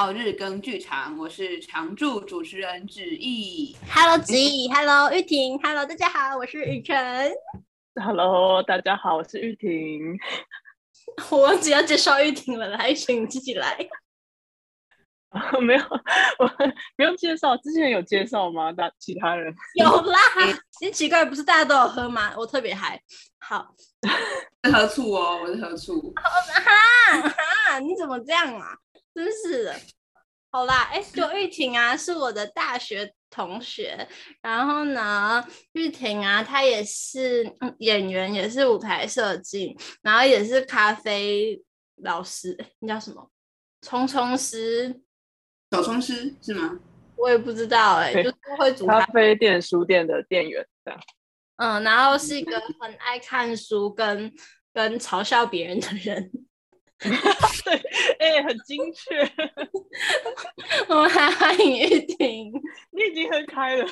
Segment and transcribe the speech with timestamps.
[0.00, 3.76] 到日更剧场，我是常驻主持人子毅。
[3.92, 7.30] Hello，子毅，Hello，玉婷，Hello，大家好，我是雨辰。
[8.02, 10.18] Hello，大家好，我是玉婷。
[11.30, 13.76] 我忘记要介绍玉婷了，来，请你自己来。
[15.60, 15.84] 没有，
[16.38, 16.46] 我
[16.96, 18.72] 不用介绍，之前有介绍吗？
[18.72, 20.18] 大其他人有啦。
[20.78, 22.32] 其实奇怪，不是大家都有喝吗？
[22.38, 22.98] 我特别嗨。
[23.38, 23.74] 好，
[24.64, 26.14] 是喝醋哦，我是喝醋。
[26.16, 28.74] 哈哈，你怎么这样啊？
[29.24, 29.76] 真是的。
[30.50, 34.08] 好啦，哎，就玉婷啊，是我的大学同学。
[34.42, 41.62] 然后呢，玉婷啊，她也是演员，也是舞台设计，然后也是咖啡
[42.02, 42.56] 老师。
[42.80, 43.30] 那叫什么？
[43.82, 45.00] 冲冲师。
[45.70, 46.80] 小冲师是吗？
[47.16, 51.00] 我也不知道哎、欸，就是会煮咖啡，咖啡店、书店的店员这样。
[51.58, 54.32] 嗯，然后是一个很爱看书跟
[54.72, 56.32] 跟嘲笑别人的人。
[57.64, 57.74] 对，
[58.18, 59.20] 哎、欸，很精确。
[60.88, 62.52] 我们还欢迎玉婷，
[62.92, 63.86] 你已经很开了。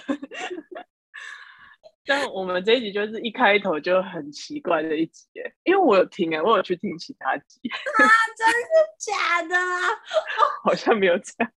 [2.04, 5.26] 但我们这一集就是一开头就很奇怪的一集，
[5.64, 7.60] 因为我有听哎，我有去听其他集。
[7.68, 8.04] 啊，
[8.36, 9.56] 真是假的？
[10.64, 11.52] 好像没有这样。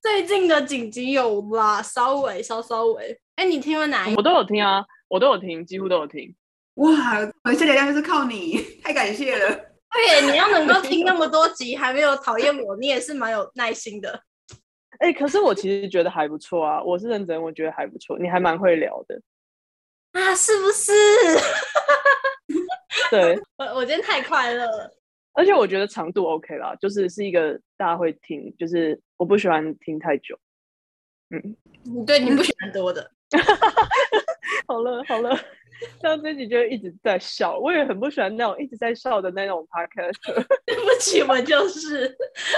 [0.00, 3.12] 最近的紧急有啦，稍微稍稍微。
[3.36, 4.14] 哎、欸，你听了哪一？
[4.16, 6.34] 我都有听啊，我都有听，几乎都有听。
[6.74, 6.90] 哇，
[7.44, 9.54] 我下流量就是靠你，太感谢了。
[9.92, 14.22] 对，你要能够听那么多集，还没有讨厌我，你也是蛮有耐心的。
[15.00, 19.20] 哎、欸，可是我其实觉得还不错啊，我是认真，我觉得还不错，你还蛮会聊的
[20.12, 20.92] 啊，是不是？
[23.10, 24.90] 对，我我今天太快乐了。
[25.32, 30.38] 而且我觉得长度 OK 啦，就是是一个大家会听，就是我不喜欢听太久。
[31.30, 33.10] 嗯，对，你不喜欢多的。
[34.66, 35.30] 好 了好了，
[36.00, 40.16] 像这集就一直在笑，我也很不喜欢那种一直在笑的那种 podcast。
[40.66, 42.04] 对不起，我就是，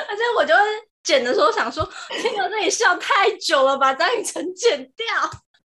[0.08, 0.54] 而且我就
[1.02, 1.88] 剪的时候想说，
[2.20, 5.06] 天哪，这里笑太久了，把张雨晨剪掉。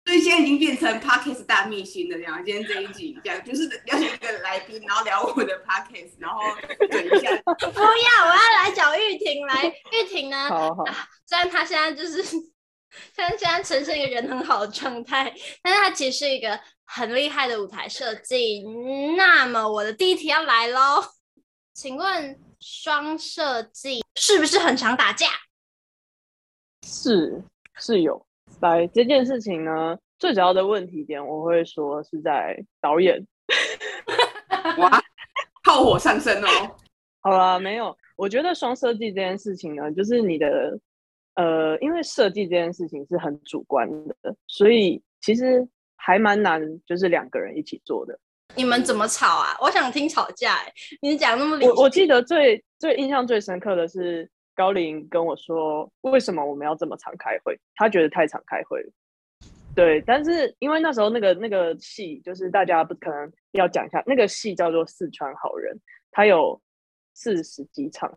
[0.06, 2.44] 所以现在已经变成 Podcast 大秘辛了，这样。
[2.44, 6.42] 今天这一集这样，就是邀请一个来宾，然后聊我的 Podcast，然后
[6.90, 7.34] 等一下。
[7.42, 9.64] 不要，我要来找玉婷来。
[9.92, 10.36] 玉婷呢？
[10.50, 10.84] 好好。
[11.24, 12.22] 虽然她现在就是，
[13.14, 15.32] 虽然虽然呈现一个人很好的状态，
[15.62, 18.64] 但是他其实是一个很厉害的舞台设计。
[19.16, 21.02] 那么我的第一题要来喽，
[21.72, 25.26] 请问双设计是不是很常打架？
[26.86, 27.42] 是，
[27.76, 28.26] 是有。
[28.60, 33.26] 来这件事情呢，最主要的问题点，我会说是在导演。
[34.78, 35.02] 哇，
[35.64, 36.76] 炮火上升哦！
[37.20, 40.78] 好啦，没有，我觉得双设计这件事情呢，就是你的
[41.34, 48.18] 呃，因为设计这件事情是很主观的，所以其实还蛮难，就是两个人一起做的。
[48.56, 49.56] 你们怎么吵啊？
[49.60, 50.72] 我想听吵架哎！
[51.00, 54.30] 你讲那么理，我我记得最最印象最深刻的是。
[54.56, 57.58] 高林跟我说：“为什么我们要这么常开会？
[57.74, 58.92] 他觉得太常开会了。
[59.74, 65.74] 对，但是因为那时候那个那个戏，就是大家不可能要讲一下，那个戏叫做《四川好人》，
[66.12, 66.62] 它有
[67.14, 68.16] 四十几场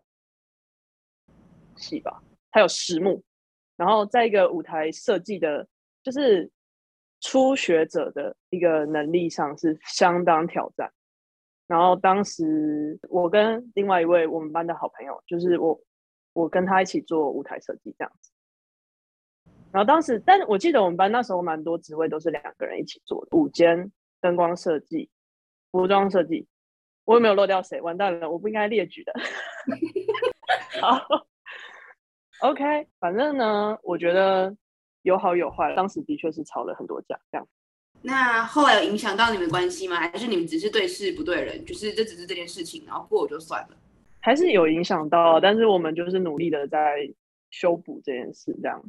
[1.76, 2.22] 戏吧，
[2.58, 3.24] 还有实木。
[3.76, 5.68] 然后在一个舞台设计的，
[6.02, 6.50] 就是
[7.22, 10.92] 初学者的一个能力上是相当挑战。
[11.68, 15.80] 然后当时我跟另外一位我们班的好朋友，就是我。”
[16.38, 18.32] 我跟他一起做舞台设计这样子，
[19.72, 23.92] 然后当时，但我记得我们班那时候蛮多职位都是两个人一起做的，舞间、
[24.22, 25.10] 灯光设计、
[25.72, 26.48] 服装设计，
[27.06, 27.82] 我有没有漏掉谁？
[27.82, 29.12] 完蛋了，我不应该列举的。
[30.80, 31.26] 好
[32.42, 34.56] ，OK，反正呢，我觉得
[35.04, 37.48] 有好有坏，当时的确是吵了很多架，这样。
[38.02, 39.98] 那后来有影响到你们关系吗？
[39.98, 41.66] 还是你们只是对事不对人？
[41.66, 43.70] 就是这只是这件事情，然后过就算了。
[44.20, 47.10] 还是有影响到，但是我们就是努力的在
[47.50, 48.82] 修补这件事，这样。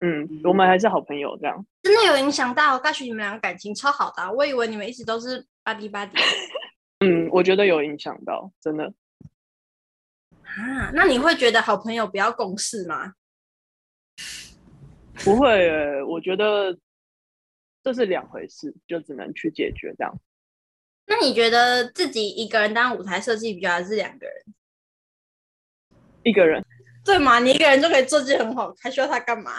[0.00, 1.66] 嗯，嗯，我们还是好朋友，这样。
[1.82, 6.16] 真的有影响到，告诉你们俩感情超好的啊，我以为你们一直都是巴迪巴迪。
[7.04, 8.92] 嗯，我觉得有影响到，真的。
[10.56, 13.12] 啊，那你会觉得好朋友不要共事吗？
[15.24, 16.78] 不会欸，我觉得
[17.82, 20.18] 这是两回事，就只能去解决这样。
[21.06, 24.34] 那你觉得自己一个人当舞台设计比较，还是两个人？
[26.22, 26.64] 一个人，
[27.04, 27.38] 对嘛？
[27.38, 29.52] 你一个人就可以做得很好，还需要他干嘛？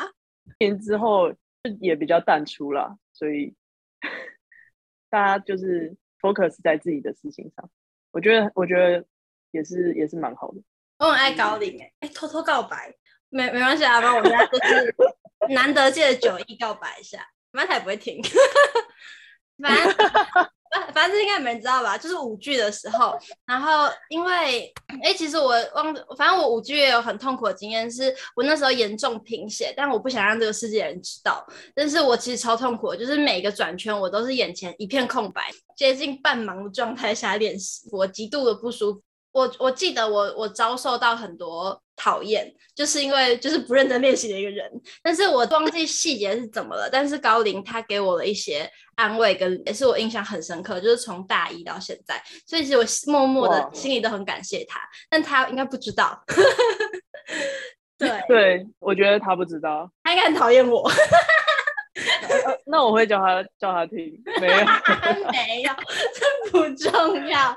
[0.59, 1.33] 年之后
[1.79, 3.55] 也比较淡出了，所以
[5.09, 7.69] 大家就是 focus 在自己的事情上。
[8.11, 9.05] 我觉得，我觉得
[9.51, 10.61] 也是也是蛮好的。
[10.99, 12.93] 我很爱高领哎哎，偷偷告白，
[13.29, 14.95] 没没关系啊，帮我们家就是
[15.53, 18.21] 难得借着九亿告白一下，妈才不会听。
[19.61, 21.97] 反正反反正应该没人知道吧？
[21.97, 24.73] 就是舞剧的时候，然后因为
[25.03, 31.45] 哎、其实我忘，反正我舞剧也有很痛苦的经验，是我那时候严重贫血，但我不想让这个世界人知道。
[31.73, 39.01] 但是我其实超痛苦，就是每个转圈我都是眼前一片空白，接近半盲的状态下练习，我极度的不舒服。
[39.37, 44.67] 我我记得我我遭受到很多讨厌，就是因为就是不认真练习的一个人，
[45.03, 46.89] 但是我忘记细节是怎么了。
[46.91, 56.19] 但是高林他给我了一些安慰，跟也是我印象很深刻，就是从大一到现在，所以其实我默默的心里都很感谢他，但他应该不知道。
[57.99, 60.89] 对对，我觉得他不知道，他应该很讨厌我。
[62.65, 64.55] 那我会叫他叫他听，没有
[65.31, 65.71] 没有，
[66.15, 67.55] 这不重要。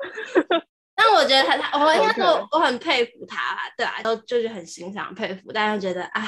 [1.02, 6.22] 但我觉得他他，我应该说我很佩服他，对啊，都就是很欣赏佩服，但是觉得啊，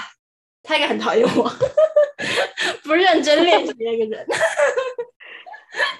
[0.62, 1.50] 他应该很讨厌我，
[2.84, 4.26] 不认真练习的一个人。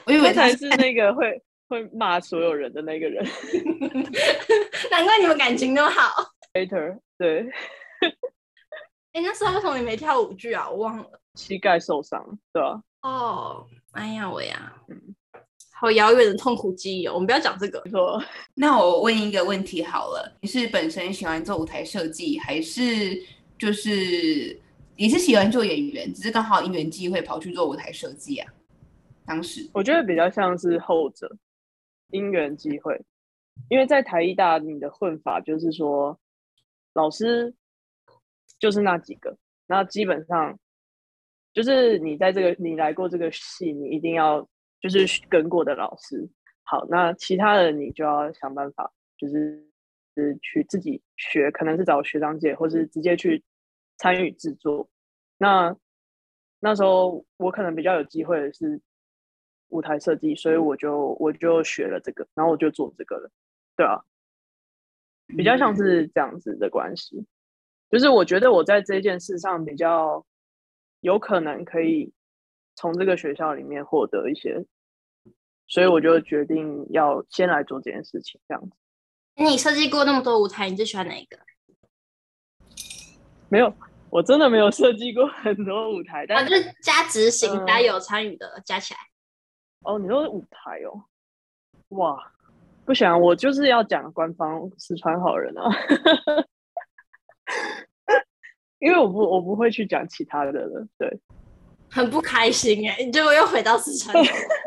[0.07, 3.23] 我以为他是那个会会骂所有人的那个人，
[4.91, 6.33] 难怪你们感情那么好。
[6.55, 7.51] Later，对。
[9.13, 10.69] 哎、欸，那时候为什么你没跳舞剧啊？
[10.71, 11.21] 我忘了。
[11.35, 12.81] 膝盖受伤，对吧？
[13.03, 14.73] 哦，哎呀，我呀。
[14.89, 15.15] 嗯
[15.83, 17.83] 好遥远的痛苦记忆哦，我们不要讲这个。
[17.91, 18.23] 说，
[18.55, 23.21] 那我问一个问题好了，你是本身喜欢做舞台设计，还是
[23.59, 24.57] 就是
[24.95, 28.49] 也是喜欢做演员，只是刚好因缘际会跑去做舞台设计啊？
[29.27, 31.29] 当时我觉得比较像是后者，
[32.13, 32.97] 因缘际会，
[33.69, 36.17] 因为在台艺大你的混法就是说，
[36.95, 37.53] 老师
[38.61, 39.37] 就是那几个，
[39.67, 40.57] 那基本上
[41.53, 44.49] 就是你在这个你来过这个戏，你一定要。
[44.83, 46.29] 就是跟过的老师，
[46.65, 49.65] 好，那其他的你就要想办法，就是
[50.17, 53.41] 是去自己学，可能是找学长姐，或是直接去
[53.97, 54.91] 参与制作。
[55.39, 55.77] 那
[56.59, 58.81] 那时候我可能比较有机会的是
[59.69, 63.31] 舞台设计，所以我就我就学了这个，然后我就做这个了，
[63.77, 64.03] 对啊，
[65.29, 67.25] 比较像是这样子的关系，
[67.89, 70.27] 就是我觉得我在这件事上比较
[71.03, 72.13] 有可能可以。
[72.83, 74.67] 从这个学校里面获得一些，
[75.69, 78.41] 所以我就决定要先来做这件事情。
[78.49, 78.75] 这样子，
[79.37, 81.39] 你设计过那么多舞台，你最喜欢哪一个？
[83.49, 83.73] 没有，
[84.11, 88.99] 我真的没有设计过很多舞台，但是、啊、就是加执行，大家有参与的、嗯、加起来。
[89.83, 91.05] 哦，你说舞台哦？
[91.91, 92.33] 哇，
[92.85, 95.71] 不行，我就是要讲官方四川好人啊，
[98.81, 101.21] 因为我不我不会去讲其他的了，对。
[101.93, 104.17] 很不开心哎，你结果又回到四川。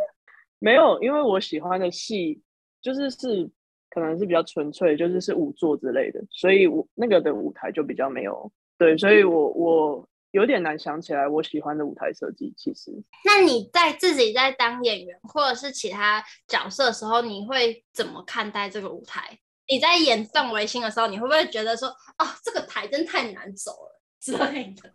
[0.60, 2.42] 没有，因为我喜欢的戏
[2.82, 3.50] 就是是
[3.90, 8.52] 可能是比较纯粹，就是是舞作之类的，所以我那个的舞台就比较没有。
[8.78, 12.54] 对，所以我我有点难想起来我喜欢的舞台设计。
[12.58, 12.92] 其实，
[13.24, 19.40] 那你在自己在当演员或者是其他角色的时候，你会怎么看待这个舞台？
[19.68, 24.92] 你在演宋维新的时候，你会不会觉得说，哦，这个台真太难走了之类的？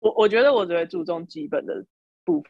[0.00, 1.84] 我我觉得我只会注重基本的
[2.24, 2.44] 部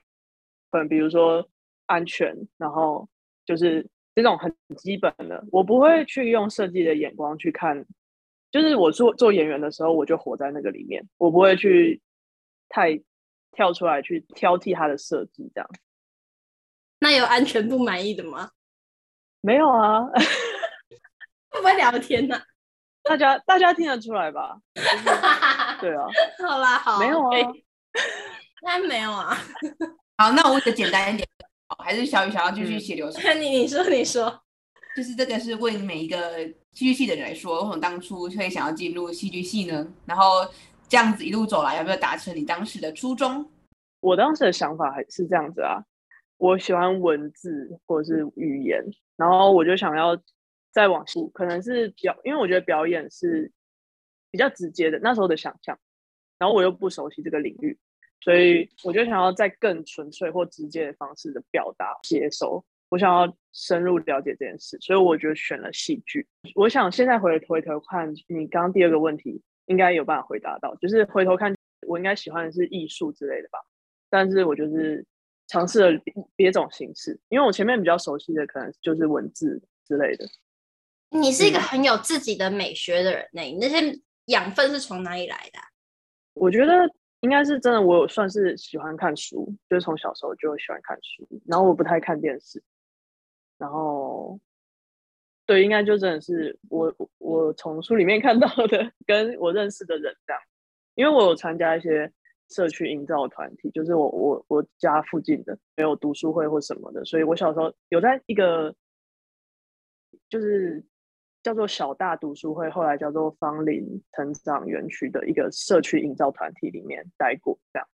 [0.70, 1.48] 分，比如说
[1.86, 3.08] 安全，然后
[3.46, 7.86] 就是这种很基本的，我不会去用设计的眼光去看。
[8.50, 12.00] 就是我做做演员的时候，我就活在那个里面，我不会去
[12.68, 12.98] 太
[13.52, 15.70] 跳出来去挑剔它的设计这样。
[17.00, 18.50] 那有安全不满意的吗？
[19.42, 20.06] 没有啊，
[21.50, 22.42] 会不会聊天呢、啊？
[23.02, 24.58] 大家大家听得出来吧？
[25.80, 26.04] 对啊，
[26.46, 27.30] 好啦，好，没有啊，
[28.62, 29.36] 那没有啊。
[30.18, 31.28] 好，那我问个简单一点，
[31.82, 33.40] 还是小雨想要继续写流程？
[33.40, 34.42] 你你说你说，
[34.96, 39.86] 就是这个是问每一个戏剧系的人来说，为什么当初会想要进入戏剧系呢？
[40.06, 40.46] 然后
[40.88, 43.48] 这样子一路走来，有没有达成你当时的初衷？
[44.00, 45.78] 我当时的想法还是这样子啊，
[46.36, 48.84] 我喜欢文字或者是语言，
[49.16, 50.16] 然后我就想要。
[50.70, 53.50] 再往后，可能是表，因为我觉得表演是
[54.30, 55.78] 比较直接的，那时候的想象，
[56.38, 57.78] 然后我又不熟悉这个领域，
[58.20, 62.64] 所以我就想要在更纯粹或直接的方式的表达接收。
[62.90, 66.26] 我想要深入了解这件事，所以我就选了戏剧。
[66.54, 71.54] 我想现在回回头看，你刚刚第二个问题应该有办法回答到，就是回头看
[71.86, 73.58] 我应该喜欢的是艺术之类的吧，
[74.08, 75.04] 但是我就是
[75.48, 80.24] 尝试了别，别种形式，因为我前面比较熟悉的可能就是文字之类的。
[81.10, 85.58] 你是一个很有自己的美学的人呢，你那些养分是从哪里来的？
[86.34, 86.72] 我觉得
[87.20, 92.62] 应该是真的，我有算是喜欢看书，就是从小时候就喜欢看书，然后我不太看电视，
[93.58, 94.38] 然后
[95.44, 100.40] 对，应该就真的是我我从书里面看到的，跟我认识的人这样，
[100.94, 102.12] 因为我有参加一些
[102.50, 108.74] 社区营造团体，就是我我我家附近的没有读书会或什么的，所以我小时候有在一个
[110.28, 110.84] 就是
[111.42, 117.88] 叫做小大读书会，后来叫做芳林成长园区的一个社区营造团体里面待过，这样。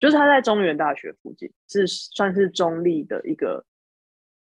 [0.00, 3.64] 就是他在中原大学附近，是算是中立的一个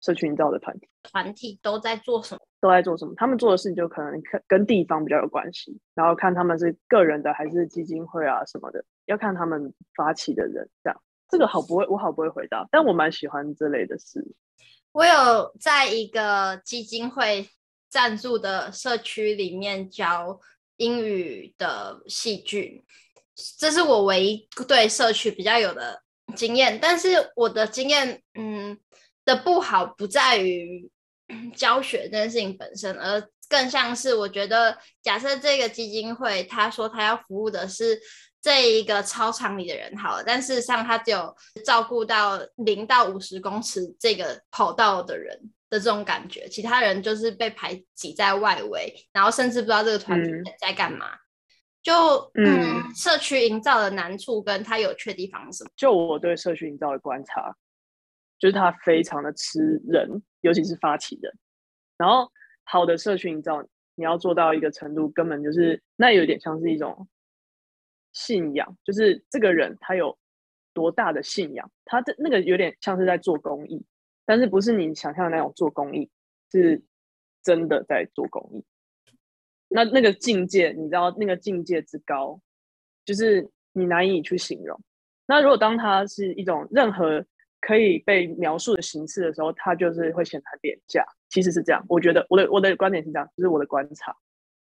[0.03, 0.88] 社区营造的团体。
[1.03, 2.41] 团体都在做什么？
[2.61, 3.15] 都在做什么？
[3.17, 11.03] 他们做的事情就可能跟地方比较有关系，然后看他们是个人的还是基金会啊什么的，要看他们发起的人这样。
[11.29, 14.23] 这个好不会，我好不会回答，但我蛮喜欢这类的事。
[14.93, 17.49] 我有在一个基金会
[17.97, 20.38] 赞助的社区里面教
[20.76, 22.85] 英语的戏剧。
[23.59, 26.03] 这是我唯一对社区比较有的
[26.37, 28.79] 经验，但是我的经验，嗯，
[29.25, 30.91] 的不好不在于
[31.55, 37.99] 教学这件事情本身，而更像是我觉得，假设这个基金会他说他要服务的是
[38.43, 41.35] 这一个操场里的人，好了，但事实上他只有
[41.65, 50.31] 照顾到零到五十公尺这个跑道的人的这种感觉，其他人就是被排挤在外围，然后甚至不知道这个团体
[50.61, 51.15] 在干嘛。
[51.15, 51.19] 嗯
[51.87, 51.93] 就
[52.35, 55.71] 嗯，社区营造的难处跟它有趣的地方是什么？
[55.77, 57.55] 就我对社区营造的观察，
[58.41, 61.33] 就是它非常的吃人，尤其是发起人。
[61.97, 62.29] 然后
[62.65, 67.07] 好的社区营造，你要做到一个程度，根本就是那有点像是一种
[68.13, 70.19] 信仰，就是这个人他有
[70.75, 73.87] 多大的信仰，他的那个有点像是在做公益，
[74.26, 76.11] 但是不是你想象的那种做公益，
[76.52, 76.83] 是
[77.42, 78.64] 真的在做公益。
[79.68, 82.38] 那那个境界，你知道那个境界之高，
[83.04, 84.78] 就是你难以去形容。
[85.26, 87.25] 那如果当它是一种任何
[87.61, 91.04] 可以被描述的形式的时候，它就是会显得很廉价。
[91.28, 94.14] 其实是这样，我觉得我的我的观点是这样，就是我的观察，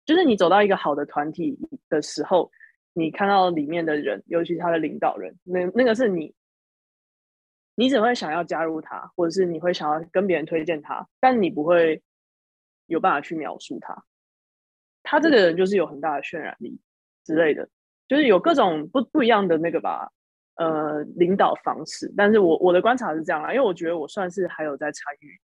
[0.04, 1.56] 就是你走到一个好的团体
[1.88, 2.50] 的时候，
[2.92, 6.34] 你看到里面的人，尤其是他的领导人，那那个是你，
[7.74, 12.02] 你只会想要加入他，或者是你会想要跟别人推荐他，但你不会
[12.86, 14.04] 有办法去描述他。
[15.02, 16.78] 他这个人就是有很大的渲染力
[17.24, 17.68] 之类的，
[18.06, 20.10] 就是有各种不不一样的那个吧，
[20.56, 22.12] 呃，领导方式。
[22.16, 25.40] 但是我我的观察是这样啦，因为我觉得我算是还有在参与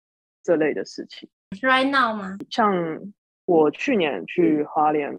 [0.41, 1.29] 这类的事情。
[1.61, 2.37] Right now 吗？
[2.49, 2.73] 像
[3.45, 5.17] 我去年去花莲，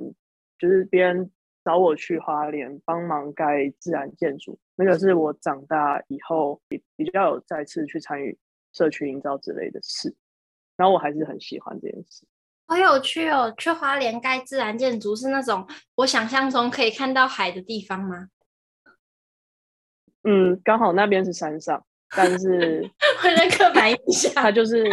[0.58, 1.30] 就是别人
[1.64, 8.36] 找我去花莲帮忙盖自然建筑，那个是我长大以后比比较有再次去参与
[8.72, 10.14] 社区营造之类的事，
[10.76, 12.26] 然后我还是很喜欢这件事。
[12.66, 13.52] 好有趣哦！
[13.58, 18.28] 去花莲盖自然建筑是那种我想象中可以看到海的地方吗？
[20.24, 21.84] 嗯，刚好那边是山上，
[22.16, 22.90] 但是
[23.22, 24.84] 我的刻板印象，它就是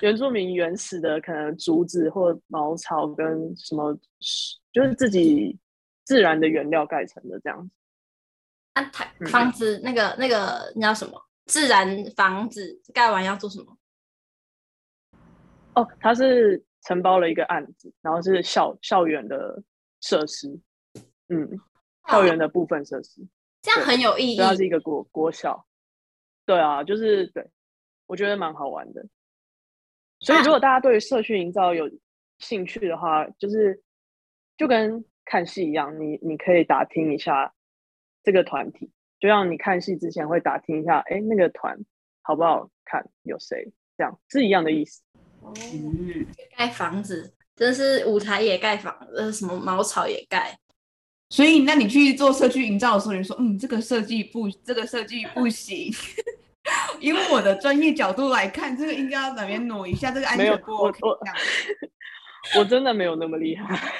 [0.00, 3.96] 原住民原始的可能竹子或茅草跟什么，
[4.72, 5.58] 就是自己
[6.04, 7.74] 自然的原料盖成的这样子。
[8.74, 11.20] 啊，台房子那个那个你知道什么？
[11.46, 13.78] 自然房子盖完要做什么？
[15.74, 19.62] 哦，他是承包了一个案子，然后是校校园的
[20.00, 20.48] 设施，
[21.28, 21.48] 嗯，
[22.08, 23.28] 校园的部分设施，哦，
[23.62, 24.36] 这样很有意义。
[24.36, 25.66] 它是一个国国校，
[26.46, 27.48] 对啊，就是对，
[28.06, 29.06] 我觉得蛮好玩的。
[30.24, 31.90] 所以如果大家对社区营造有
[32.38, 33.82] 兴趣的话，就是
[34.56, 37.52] 就跟看戏一样，你你可以打听一下
[38.22, 38.90] 这个团体，
[39.20, 41.78] 就像你看戏之前会打听一下，哎，那个团
[42.22, 45.02] 好不好看，有谁，这样是一样的意思。
[45.40, 45.52] 哦，
[46.56, 50.58] 盖房子真是舞台也盖房，呃，什么茅草也盖。
[51.30, 55.92] 所以，那你去做社区营造的时候，你说，嗯，这个设计不，这个设计不行。
[57.00, 60.98] 因为我的专业角度来看，这个应该要哪边挪一下，这个安全不 OK。
[61.02, 63.78] 我，我，我真的没有那么厉害。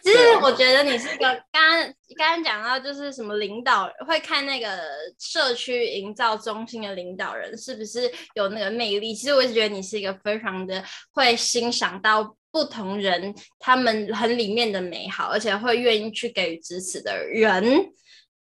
[0.00, 1.82] 其实我觉得你是一个刚刚
[2.16, 4.78] 刚刚讲到就是什么领导会看那个
[5.18, 9.12] 社区营造中心的领导人是不是有那个魅力？
[9.12, 17.64] 其实我一直觉得你是一个非常的会欣赏到不同人他们很里面的美好，而且会愿意去给予支持的人，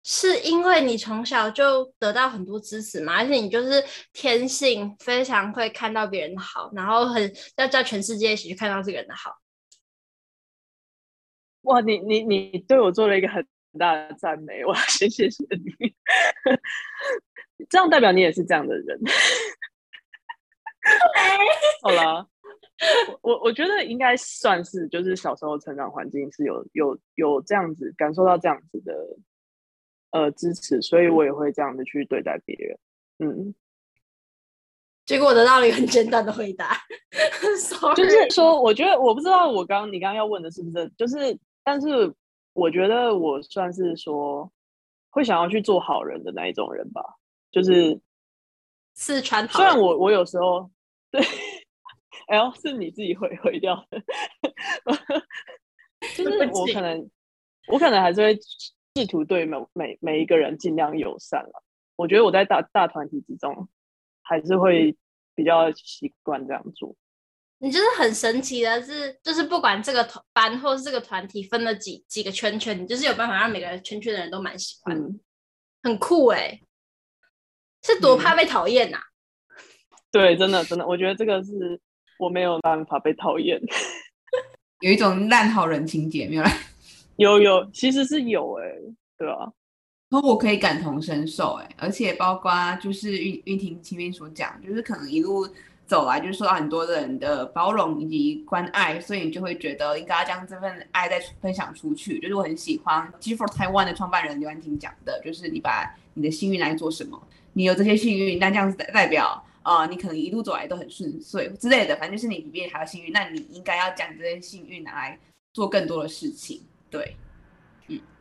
[0.07, 3.15] 是因为你从小就得到很多支持嘛？
[3.17, 3.83] 而且你就是
[4.13, 9.35] 天性非常会看到别人的好，然后很要叫全世界一起去看到这个人的好。
[11.63, 13.43] 哇，你你你对我做了一个很
[13.79, 15.95] 大的赞美，哇，谢 谢谢你，
[17.67, 18.99] 这样代表你也是这样的人。
[21.81, 22.29] 好了，
[23.23, 28.93] 我我觉得应该算是，就是小时候成长环境是有有有这样子感受到这样子的
[30.15, 32.79] 呃支持，所以我也会这样子去对待别人。
[33.19, 33.53] 嗯，
[35.05, 36.77] 结果我得到了一个很简单的回答，
[37.59, 37.95] Sorry.
[37.95, 41.37] 就是说，我觉得我不知道我刚你刚刚要问的是不是就是。
[41.67, 42.13] 但是
[42.53, 44.51] 我觉得我算是说
[45.09, 47.01] 会想要去做好人的那一种人吧，
[47.51, 47.99] 就是
[48.93, 49.47] 四川。
[49.47, 50.69] 虽然我我有时候
[51.09, 51.19] 对
[52.27, 53.99] ，L 是你自己毁毁掉的，
[56.15, 57.09] 就是我可能
[57.69, 58.37] 我可能还是会
[58.95, 61.63] 试图对每每每一个人尽量友善了。
[61.97, 63.67] 我觉得我在大大团体之中
[64.21, 64.95] 还是会
[65.35, 66.95] 比较习惯这样做。
[67.59, 75.19] 你就是很神奇的是，就是不管这个团班或是这个团体分了几几个圈圈，你就是有办法让每个圈圈的人都蛮喜欢，嗯、
[75.83, 76.61] 很酷哎、欸！
[77.83, 78.99] 是多怕被讨厌呐？
[80.11, 81.79] 对，真的真的，我觉得这个是
[82.17, 83.61] 我没有办法被讨厌，
[84.79, 86.43] 有一种烂好人情节没有？
[87.17, 88.65] 有有，其实是有哎、
[89.17, 89.51] 对啊，
[90.09, 95.47] 然后我可以感同身受哎、而且包括就是玉玉婷前面所讲，就是可能一路。
[95.87, 102.17] 走来就是受到很多人的包容以及关爱，所以你就会觉得应该要将这份爱再分享出去。
[102.17, 107.21] 就是我很喜欢 G for Taiwan 的创办人刘安婷讲的，就是你把你的幸运来做什么？
[107.53, 111.95] 你有这些幸运，那这样子代表啊、你可能一路走来都很顺遂之类的。
[111.97, 115.19] 反正就是你比别人还要幸运，那你应该要将这些幸运拿来
[115.53, 116.63] 做更多的事情。
[116.95, 117.17] 对，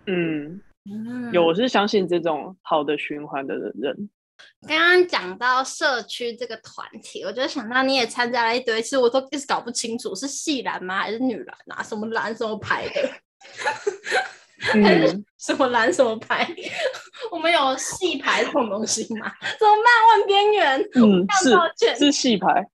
[0.06, 4.10] 嗯嗯，有，我是相信这种好的循环的人。
[4.66, 11.82] 刚刚讲到社区这个团体，我就想到你也参加了一堆，其实我都一直搞不清楚是系篮吗，还是女篮啊？
[11.82, 13.10] 什么篮什么牌的？
[14.74, 16.52] 嗯、 什么篮什么牌？
[17.30, 19.32] 我们有系牌这种东西吗？
[19.58, 20.18] 怎么办？
[20.18, 21.24] 问边缘，嗯，
[21.78, 22.66] 是是系牌。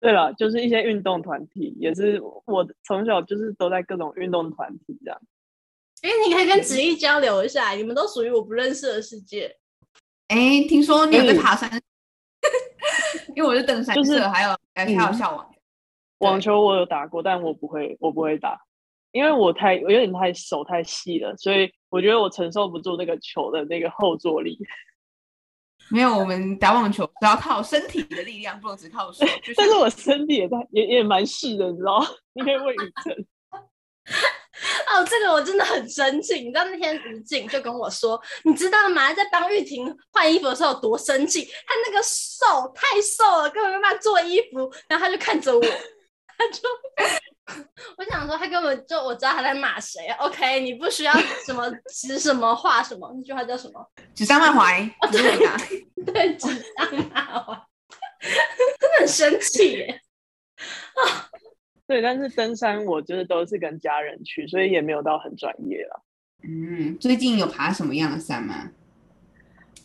[0.00, 5.20] 对了，就是一些运动团体，也是我从小就是都在各种运动团体这样。
[6.02, 9.54] 因为你可以跟子毅交流一下，你们都属于我不认识的世界。
[10.28, 11.68] 哎，听说你有在爬山？
[11.76, 15.46] 嗯、因为我是登山社，就是还有还有校网。
[16.20, 18.58] 网球我有打过，但我不会，我不会打，
[19.12, 24.58] 因为我太我有点太手太细了，所以我觉得我承受不住那个球的那个后坐力。
[25.90, 29.26] 没有，我们打网球只要靠身体的力量，不能只靠手。
[29.56, 32.04] 但是我身体也在，也也蛮细的，你知道？
[32.34, 33.26] 你可以问雨辰。
[34.92, 36.34] 哦，这个我真的很生气。
[36.40, 39.12] 你知道那天吴静就跟我说，你知道吗？
[39.14, 41.44] 在帮玉婷换衣服的时候有多生气？
[41.44, 44.70] 她那个瘦太瘦了，根本没办法做衣服。
[44.88, 45.62] 然后她就看着我，
[46.40, 47.64] 他 就
[47.98, 50.08] 我想说，他根本就我知道他在骂谁。
[50.18, 51.12] OK，你不需要
[51.44, 53.86] 什么 指什么画什么，那句话叫什么？
[54.14, 54.90] 指桑骂槐。
[55.02, 55.56] 哦，对呀，
[56.06, 57.66] 对，指桑骂槐，
[58.78, 60.00] 真的很生气耶。
[60.94, 61.28] 啊。
[61.86, 66.04] 对，但是登山我就是都是跟家人去，所以也没有到很专业了。
[66.44, 68.70] 嗯，最近有爬什么样的山吗？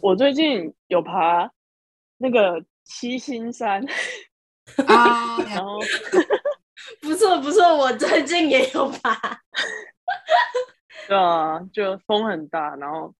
[0.01, 1.51] 我最近有爬
[2.19, 3.83] 那个七星山
[4.85, 5.79] 啊，然后
[7.05, 9.39] 不错不错，我最近也有爬。
[11.07, 13.13] 对啊，就风很大，然后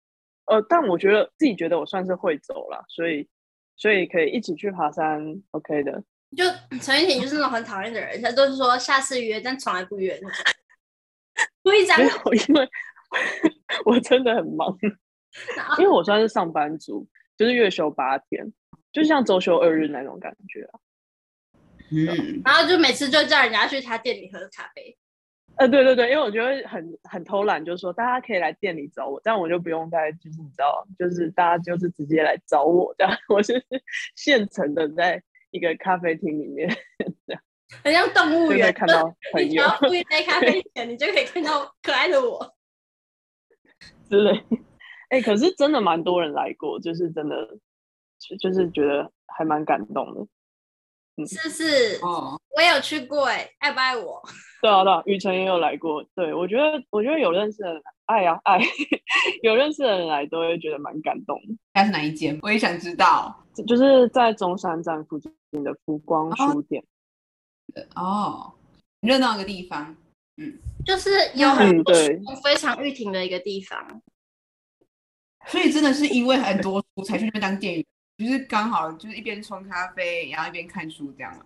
[0.46, 3.30] 呃，但我觉得自己觉得我算是会走了，所以
[3.76, 6.04] 所以可以一起去爬山，OK 的。
[6.36, 6.44] 就
[6.82, 10.44] 陈玉婷就是那种很讨厌的人，他都是说下次约，但从来不约那种。
[11.62, 12.70] 故意讲，因为
[13.86, 14.76] 我真的很忙，
[15.78, 18.52] 因为我算是上班族，就是月休八天，
[18.92, 20.80] 就像周休二日那种感觉啊。
[21.92, 24.98] 嗯，然后就每次就叫人家去他店里喝咖啡。
[25.58, 33.66] 呃，对对对，因为我觉得很很偷懒，就是说大家可以来店里找我，这样我就不用再就是你知道，就是大家就是直接来找我这样，我就是
[34.16, 35.24] 现成的在。
[35.52, 36.68] 一个咖啡厅里面，
[37.26, 37.42] 这样
[37.82, 38.74] 很像动物园。
[38.74, 42.54] 看到朋友，你只要杯咖啡钱，你就可以看到可爱的我
[44.10, 44.38] 之类。
[45.08, 47.58] 哎、欸，可是真的蛮多人来过，就是真的，
[48.38, 50.28] 就是觉得还蛮感动的。
[51.18, 54.22] 嗯，是是哦，我也有去过，哎，爱不爱我？
[54.62, 56.04] 对啊，对啊，雨辰也有来过。
[56.16, 58.60] 对，我觉得，我觉得有认识的人爱呀、啊、爱，
[59.44, 61.56] 有认识的人来都会觉得蛮感动的。
[61.74, 62.38] 那是哪一间？
[62.42, 63.44] 我也想知道。
[63.66, 65.32] 就是在中山站附近
[65.64, 66.84] 的福光书店。
[67.96, 68.54] 哦，
[69.00, 69.96] 热闹的地方。
[70.38, 72.12] 嗯，就是有很多书
[72.44, 73.82] 非常玉婷的一个地方。
[73.88, 74.02] 嗯、
[75.48, 77.86] 所以真的是因为很多书才去那边当店员，
[78.18, 81.46] 就是刚好就是一边冲咖啡，然后一边看书这样嘛。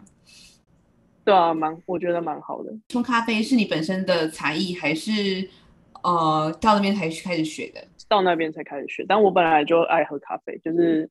[1.24, 2.74] 对啊，蛮我觉得蛮好的。
[2.90, 5.50] 冲咖啡是你本身的才艺，还是
[6.04, 7.88] 呃到那边才开始学的？
[8.08, 11.10] 到那边才开始学，但我本来就爱喝咖啡，就是。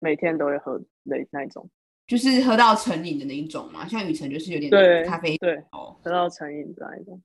[0.00, 0.84] 每天都会喝的
[1.30, 1.68] 那一种，
[2.06, 3.84] 就是喝到成瘾的那一种嘛。
[3.88, 7.20] 像雨辰就是有点咖啡对，喝到成瘾的那一种。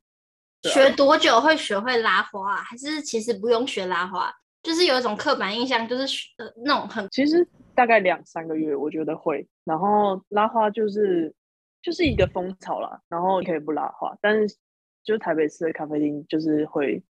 [0.63, 2.55] 学多久会学会拉花？
[2.55, 4.33] 还是其实不用学拉花？
[4.63, 7.07] 就是有一种刻板印象，就是呃那种很……
[7.11, 9.47] 其实大概两三个月，我觉得会。
[9.65, 11.33] 然后拉花就是
[11.81, 14.55] 就是一个风潮啦，然后你可以不拉花，但是
[15.03, 17.03] 就是台北市的咖啡厅，就是会，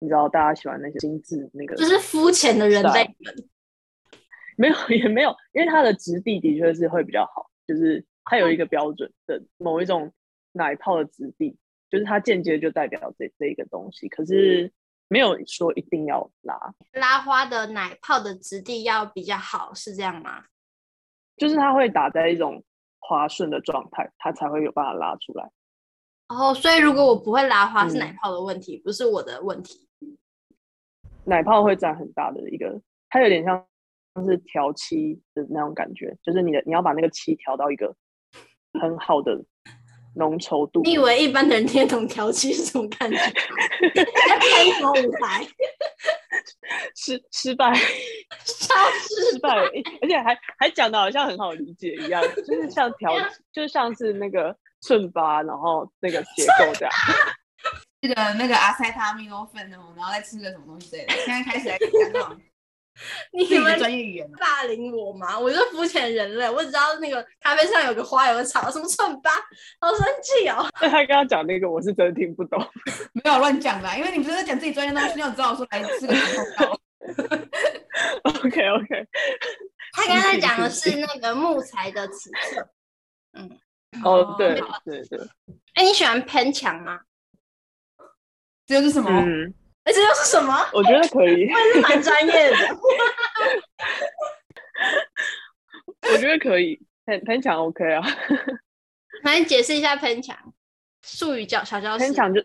[0.00, 3.34] 你知道大家喜欢那些精致那个，就是肤浅的人类们。
[4.58, 10.12] 没有也没有，因为它的质地的确是会比较好，就是它有一个标准的某一种
[10.50, 11.56] 奶泡的质地，
[11.88, 14.72] 就是它间接就代表这这一个东西，可是
[15.08, 20.44] 没有说一定要拉拉花的奶泡的质地要比较好，是这样吗？
[21.36, 22.62] 就是它会打在一种
[23.00, 25.50] 滑顺的状态，它才会有办法拉出来。
[26.28, 29.88] 哦，所以如果我不会拉花，是奶泡的问题，嗯、不是我的问题。
[31.24, 33.66] 奶泡会占很大的一个，它有点像
[34.26, 37.94] 是调漆的那种感觉，就是你的你要把那个漆调到一个
[38.80, 39.42] 很好的
[40.18, 40.82] 浓稠度。
[40.82, 43.16] 你以为一般的人听得懂调漆是什么感觉？
[43.16, 44.04] 在
[44.38, 45.46] 拍什么舞台？
[46.94, 47.72] 失失败，
[48.44, 48.74] 超
[49.30, 49.50] 失败，
[50.02, 53.14] 而且还还讲的好像很好理解一样，就是像调，
[53.52, 56.92] 就像是那个顺发，然后那个结构这样。
[58.00, 61.14] 这个那个阿塞他命欧芬哦，然后再吃个什么东西之类的。
[61.24, 62.40] 现在开始来讲
[63.32, 65.38] 你们专业语言霸凌我吗？
[65.38, 69.30] 我是肤浅人类，我只知道那个咖啡上有个花，有个草，什么寸八，
[69.80, 70.68] 好生气哦。
[70.80, 72.58] 那他刚刚讲那个，我是真的听不懂，
[73.12, 76.80] 没有乱讲的，因为你不是在讲自己专业东西，你要知道我说来吃个什么。
[78.24, 79.08] OK OK，
[79.92, 82.66] 他刚才讲的是那个木材的尺寸。
[83.32, 83.58] 嗯，
[84.04, 85.20] 哦，对对对。
[85.74, 87.00] 哎，你喜欢喷墙吗？
[88.66, 89.08] 这又是什么？
[89.10, 89.54] 嗯，
[89.88, 90.54] 哎，这又是什么？
[90.74, 92.56] 我觉得可以，我是蛮专业的。
[96.12, 98.06] 我觉得可以，喷喷墙 OK 啊。
[99.24, 100.36] 来解释一下喷墙，
[101.02, 102.04] 术语叫小教室。
[102.04, 102.44] 喷墙就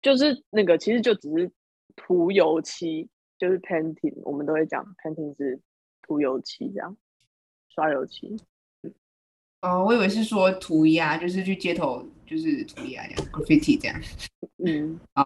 [0.00, 1.50] 就是那个，其实就只是
[1.96, 3.08] 涂油漆。
[3.38, 5.60] 就是 painting，我们都会讲 painting 是
[6.02, 6.96] 涂油漆这样，
[7.72, 8.36] 刷油漆。
[9.60, 14.00] 哦，我以为是说涂鸦，就是去街头就是涂鸦这样，graffiti 这样。
[14.66, 15.24] 嗯，好。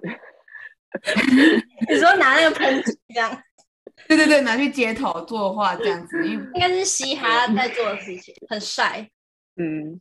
[1.88, 3.42] 你说拿那个喷漆这样？
[4.08, 9.08] 对对对，拿去街头作画这样子，应该是嘻哈在做的事情，很帅。
[9.56, 10.00] 嗯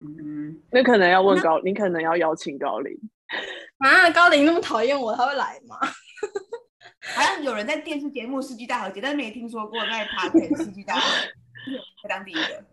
[0.00, 2.94] 嗯，那可能要问高，你可能要邀请高林。
[3.78, 5.78] 啊，高林那么讨厌我，他会来吗？
[7.14, 12.64] 好像有人在电视节目世纪大和解，但是没听说过在 Podcast 世纪大和当第一个。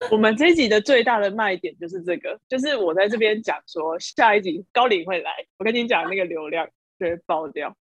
[0.10, 6.66] 我们这一集的最大的卖点就是这个，就是我在这边讲说下一集高灵会来，我跟你讲那个流量
[6.98, 7.74] 就会爆掉。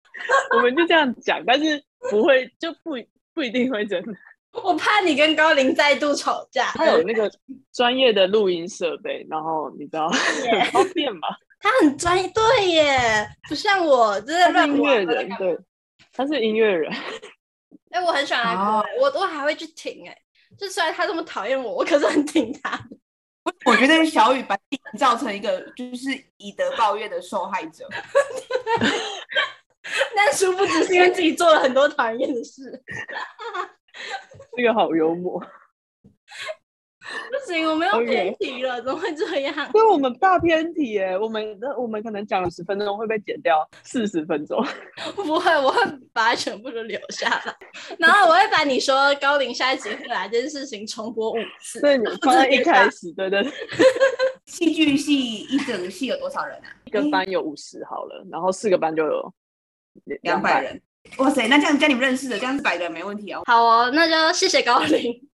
[0.55, 2.93] 我们就这样讲，但是不会就不
[3.35, 4.13] 不一定会真的。
[4.63, 6.67] 我怕你跟高灵再度吵架。
[6.67, 7.29] 他有那个
[7.73, 11.27] 专业的录音设备，然后你知道很方便吗？
[11.59, 15.59] 他很专业，对耶，不像我，真的音乐人，对，
[16.13, 16.93] 他是音乐人。
[17.91, 19.13] 哎、欸，我很喜欢他歌，oh.
[19.15, 20.17] 我我还会去听，哎，
[20.59, 22.79] 就虽然他这么讨厌我，我可是很挺他。
[23.67, 27.87] 我觉得小雨把自己造成一个就是以德报怨的受害者，
[30.17, 32.83] 但殊不知是因为自己做了很多讨厌的事。
[34.57, 35.45] 这个好幽默。
[37.31, 39.55] 不行，我们要偏题了.怎么会这样？
[39.75, 44.65] 因为我们大偏题耶，我们我们可能讲了十分钟会被剪掉四十分钟。
[45.15, 45.81] 不会，我会
[46.13, 47.55] 把它全部都留下来，
[47.99, 51.81] 然后我会把你说高龄下一集会来这件事情重播五次。
[51.81, 53.53] 对，你放在一开始，对对对。
[54.47, 56.69] 戏剧系一整个系有多少人啊？
[56.85, 59.35] 一个班有五十好了，然后四个班就有
[60.23, 60.81] 两百人。
[61.19, 63.43] 哇塞，那这样跟你们认识的，这样子百个人没问题哦。
[63.47, 65.29] 好哦，那就谢谢高灵。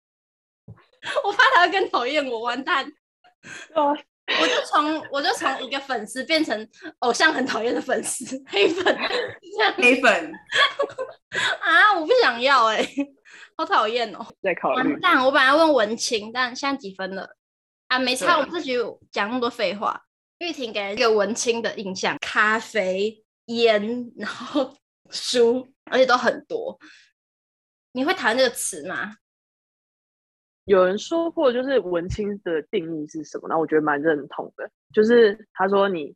[1.24, 2.92] 我怕他会更讨厌我，完蛋！
[3.76, 3.84] 我
[4.42, 8.98] 我就从我就从一个粉丝变成偶像很讨厌的粉丝，黑粉，
[9.78, 10.32] 黑粉
[11.62, 11.98] 啊！
[12.00, 13.08] 我不想要哎、欸，
[13.58, 14.26] 好讨厌哦！
[14.44, 14.76] 在考虑。
[14.76, 15.26] 完蛋！
[15.26, 17.36] 我本来问文青，但现在几分了
[17.88, 17.98] 啊？
[17.98, 18.76] 没差，我自己
[19.12, 20.06] 讲那么多废话。
[20.40, 24.78] 玉婷给人一个文青的印象：咖啡、烟，然后
[25.10, 26.80] 书，而且都很多。
[27.94, 29.16] 你会讨厌这个词吗？
[30.70, 33.48] 有人说过，就是文青的定义是什么？
[33.50, 34.70] 那我觉得蛮认同的。
[34.94, 36.16] 就是他说你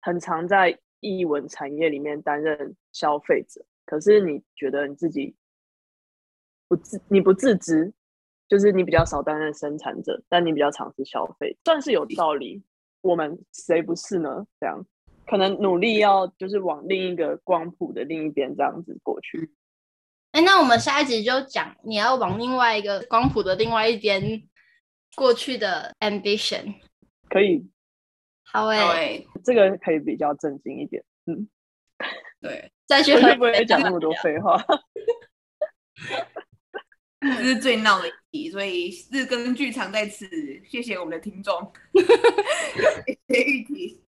[0.00, 5.32] 很常在艺文产业里面担任消费者，可是你觉得你自己
[6.66, 7.92] 不自你不自知，
[8.48, 12.60] 就是你比较少担任生产者，但你比较常是消费，算是有道理。
[13.00, 14.44] 我们谁不是呢？
[14.58, 14.84] 这样
[15.24, 19.52] 可能努力要就是往另一个光谱的另一边这样子过去。
[20.38, 24.40] 哎，那我们下一集就讲你要往另外一个光谱的另外一边
[25.16, 26.76] 过去的 ambition，
[27.28, 27.68] 可以，
[28.44, 31.48] 好哎、欸，这个可以比较正经一点，嗯，
[32.40, 34.64] 对，再去会不会讲那么多废话？
[37.20, 38.12] 这是最闹的一
[38.44, 40.24] 题，所以日更剧场在此，
[40.70, 41.72] 谢谢我们的听众，
[43.04, 44.00] 谢谢玉婷。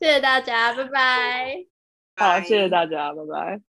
[0.00, 1.64] 谢谢大家，拜拜。
[2.16, 3.71] 好，谢谢大家，拜拜。